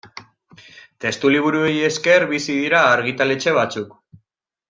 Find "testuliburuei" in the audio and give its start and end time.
1.05-1.75